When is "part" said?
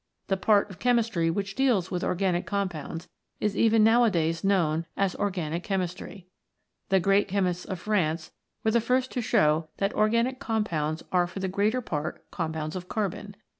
0.35-0.71, 11.81-12.25